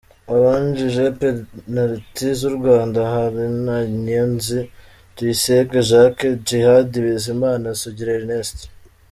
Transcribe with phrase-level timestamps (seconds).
[0.33, 4.59] Abinjije penaliti z’u Rwanda: Haruna Niyonzi,
[5.15, 8.57] Tuyisenge Jacques, Djihad Bizimana, Sugira Ernest.